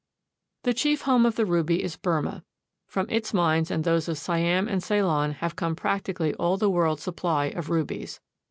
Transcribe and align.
The 0.63 0.73
chief 0.73 1.03
home 1.03 1.27
of 1.27 1.35
the 1.35 1.45
ruby 1.45 1.83
is 1.83 1.95
Burmah. 1.95 2.43
From 2.87 3.05
its 3.11 3.35
mines 3.35 3.69
and 3.69 3.83
those 3.83 4.07
of 4.09 4.17
Siam 4.17 4.67
and 4.67 4.81
Ceylon 4.81 5.33
have 5.33 5.55
come 5.55 5.75
practically 5.75 6.33
all 6.33 6.57
the 6.57 6.71
world's 6.71 7.03
supply 7.03 7.49
of 7.49 7.69
rubies. 7.69 8.19